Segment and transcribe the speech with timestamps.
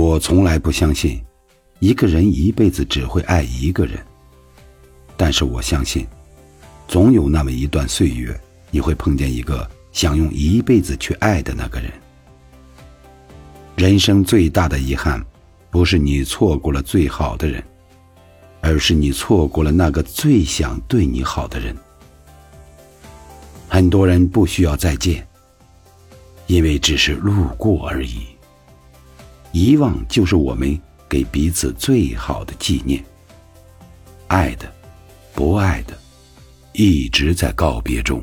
[0.00, 1.22] 我从来不相信，
[1.78, 3.98] 一个人一辈子只会爱一个人。
[5.14, 6.06] 但是我相信，
[6.88, 8.34] 总有那么一段岁月，
[8.70, 11.92] 你会碰见一个想用一辈子去爱的那个人。
[13.76, 15.22] 人生最大的遗憾，
[15.70, 17.62] 不是你错过了最好的人，
[18.62, 21.76] 而是你错过了那个最想对你好的人。
[23.68, 25.26] 很多人不需要再见，
[26.46, 28.20] 因为只是路过而已。
[29.52, 30.78] 遗忘就是我们
[31.08, 33.04] 给彼此最好的纪念。
[34.28, 34.72] 爱的，
[35.34, 35.98] 不爱的，
[36.72, 38.22] 一直在告别中。